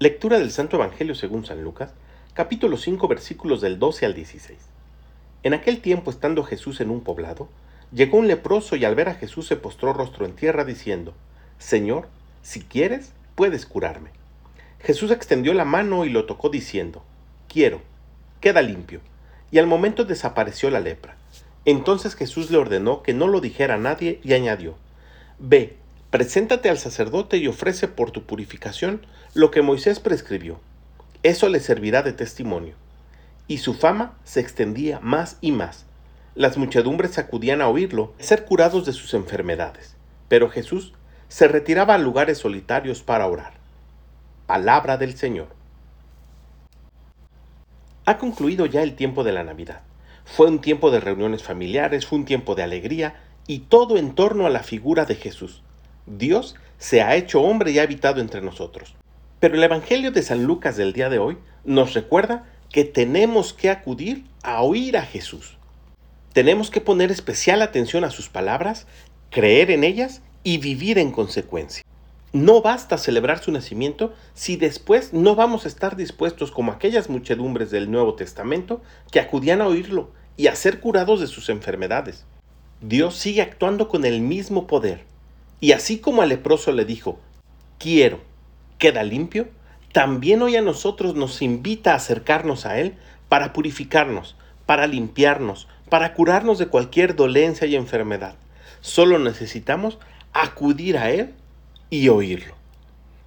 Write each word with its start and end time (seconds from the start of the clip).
Lectura 0.00 0.38
del 0.38 0.52
Santo 0.52 0.76
Evangelio 0.76 1.16
según 1.16 1.44
San 1.44 1.64
Lucas, 1.64 1.90
capítulo 2.32 2.76
5, 2.76 3.08
versículos 3.08 3.60
del 3.60 3.80
12 3.80 4.06
al 4.06 4.14
16. 4.14 4.56
En 5.42 5.54
aquel 5.54 5.80
tiempo, 5.80 6.12
estando 6.12 6.44
Jesús 6.44 6.80
en 6.80 6.90
un 6.90 7.00
poblado, 7.00 7.48
llegó 7.92 8.18
un 8.18 8.28
leproso 8.28 8.76
y 8.76 8.84
al 8.84 8.94
ver 8.94 9.08
a 9.08 9.16
Jesús 9.16 9.48
se 9.48 9.56
postró 9.56 9.92
rostro 9.92 10.24
en 10.24 10.36
tierra 10.36 10.64
diciendo, 10.64 11.14
Señor, 11.58 12.06
si 12.42 12.60
quieres, 12.60 13.12
puedes 13.34 13.66
curarme. 13.66 14.10
Jesús 14.78 15.10
extendió 15.10 15.52
la 15.52 15.64
mano 15.64 16.04
y 16.04 16.10
lo 16.10 16.26
tocó 16.26 16.48
diciendo, 16.48 17.02
Quiero, 17.48 17.82
queda 18.40 18.62
limpio. 18.62 19.00
Y 19.50 19.58
al 19.58 19.66
momento 19.66 20.04
desapareció 20.04 20.70
la 20.70 20.78
lepra. 20.78 21.16
Entonces 21.64 22.14
Jesús 22.14 22.52
le 22.52 22.58
ordenó 22.58 23.02
que 23.02 23.14
no 23.14 23.26
lo 23.26 23.40
dijera 23.40 23.74
a 23.74 23.78
nadie 23.78 24.20
y 24.22 24.34
añadió, 24.34 24.76
Ve, 25.40 25.76
Preséntate 26.10 26.70
al 26.70 26.78
sacerdote 26.78 27.36
y 27.36 27.48
ofrece 27.48 27.86
por 27.86 28.12
tu 28.12 28.22
purificación 28.22 29.04
lo 29.34 29.50
que 29.50 29.60
Moisés 29.60 30.00
prescribió. 30.00 30.58
Eso 31.22 31.50
le 31.50 31.60
servirá 31.60 32.02
de 32.02 32.14
testimonio. 32.14 32.76
Y 33.46 33.58
su 33.58 33.74
fama 33.74 34.14
se 34.24 34.40
extendía 34.40 35.00
más 35.00 35.36
y 35.42 35.52
más. 35.52 35.84
Las 36.34 36.56
muchedumbres 36.56 37.18
acudían 37.18 37.60
a 37.60 37.68
oírlo, 37.68 38.14
ser 38.18 38.46
curados 38.46 38.86
de 38.86 38.94
sus 38.94 39.12
enfermedades. 39.12 39.96
Pero 40.28 40.48
Jesús 40.48 40.94
se 41.28 41.46
retiraba 41.46 41.94
a 41.94 41.98
lugares 41.98 42.38
solitarios 42.38 43.02
para 43.02 43.26
orar. 43.26 43.52
Palabra 44.46 44.96
del 44.96 45.14
Señor. 45.14 45.48
Ha 48.06 48.16
concluido 48.16 48.64
ya 48.64 48.82
el 48.82 48.96
tiempo 48.96 49.24
de 49.24 49.32
la 49.32 49.44
Navidad. 49.44 49.82
Fue 50.24 50.46
un 50.46 50.62
tiempo 50.62 50.90
de 50.90 51.00
reuniones 51.00 51.42
familiares, 51.42 52.06
fue 52.06 52.18
un 52.18 52.24
tiempo 52.24 52.54
de 52.54 52.62
alegría 52.62 53.20
y 53.46 53.60
todo 53.60 53.98
en 53.98 54.14
torno 54.14 54.46
a 54.46 54.50
la 54.50 54.62
figura 54.62 55.04
de 55.04 55.14
Jesús 55.14 55.62
Dios 56.16 56.56
se 56.78 57.02
ha 57.02 57.16
hecho 57.16 57.42
hombre 57.42 57.72
y 57.72 57.78
ha 57.78 57.82
habitado 57.82 58.20
entre 58.20 58.40
nosotros. 58.40 58.94
Pero 59.40 59.54
el 59.54 59.62
Evangelio 59.62 60.10
de 60.10 60.22
San 60.22 60.44
Lucas 60.44 60.76
del 60.76 60.92
día 60.92 61.08
de 61.08 61.18
hoy 61.18 61.38
nos 61.64 61.94
recuerda 61.94 62.46
que 62.70 62.84
tenemos 62.84 63.52
que 63.52 63.70
acudir 63.70 64.24
a 64.42 64.62
oír 64.62 64.96
a 64.96 65.02
Jesús. 65.02 65.58
Tenemos 66.32 66.70
que 66.70 66.80
poner 66.80 67.10
especial 67.10 67.62
atención 67.62 68.04
a 68.04 68.10
sus 68.10 68.28
palabras, 68.28 68.86
creer 69.30 69.70
en 69.70 69.84
ellas 69.84 70.22
y 70.42 70.58
vivir 70.58 70.98
en 70.98 71.10
consecuencia. 71.10 71.82
No 72.32 72.60
basta 72.60 72.98
celebrar 72.98 73.42
su 73.42 73.50
nacimiento 73.52 74.12
si 74.34 74.56
después 74.56 75.12
no 75.12 75.34
vamos 75.34 75.64
a 75.64 75.68
estar 75.68 75.96
dispuestos 75.96 76.50
como 76.50 76.72
aquellas 76.72 77.08
muchedumbres 77.08 77.70
del 77.70 77.90
Nuevo 77.90 78.14
Testamento 78.14 78.82
que 79.10 79.20
acudían 79.20 79.62
a 79.62 79.66
oírlo 79.66 80.10
y 80.36 80.48
a 80.48 80.54
ser 80.54 80.80
curados 80.80 81.20
de 81.20 81.26
sus 81.26 81.48
enfermedades. 81.48 82.26
Dios 82.80 83.16
sigue 83.16 83.42
actuando 83.42 83.88
con 83.88 84.04
el 84.04 84.20
mismo 84.20 84.66
poder 84.66 85.04
y 85.60 85.72
así 85.72 85.98
como 85.98 86.22
al 86.22 86.28
leproso 86.28 86.72
le 86.72 86.84
dijo, 86.84 87.18
quiero, 87.78 88.20
queda 88.78 89.02
limpio, 89.02 89.48
también 89.92 90.42
hoy 90.42 90.56
a 90.56 90.62
nosotros 90.62 91.14
nos 91.14 91.42
invita 91.42 91.92
a 91.92 91.96
acercarnos 91.96 92.66
a 92.66 92.78
Él 92.78 92.94
para 93.28 93.52
purificarnos, 93.52 94.36
para 94.66 94.86
limpiarnos, 94.86 95.66
para 95.88 96.14
curarnos 96.14 96.58
de 96.58 96.68
cualquier 96.68 97.16
dolencia 97.16 97.66
y 97.66 97.74
enfermedad. 97.74 98.36
Solo 98.80 99.18
necesitamos 99.18 99.98
acudir 100.32 100.98
a 100.98 101.10
Él 101.10 101.34
y 101.90 102.08
oírlo. 102.08 102.54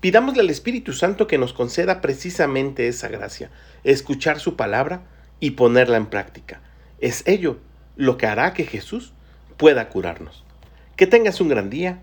Pidámosle 0.00 0.42
al 0.42 0.50
Espíritu 0.50 0.92
Santo 0.92 1.26
que 1.26 1.38
nos 1.38 1.52
conceda 1.52 2.00
precisamente 2.00 2.88
esa 2.88 3.08
gracia, 3.08 3.50
escuchar 3.84 4.38
su 4.38 4.54
palabra 4.54 5.02
y 5.40 5.52
ponerla 5.52 5.96
en 5.96 6.06
práctica. 6.06 6.60
Es 7.00 7.22
ello 7.26 7.58
lo 7.96 8.16
que 8.18 8.26
hará 8.26 8.52
que 8.52 8.64
Jesús 8.64 9.12
pueda 9.56 9.88
curarnos. 9.88 10.44
Que 10.96 11.06
tengas 11.06 11.40
un 11.40 11.48
gran 11.48 11.70
día 11.70 12.02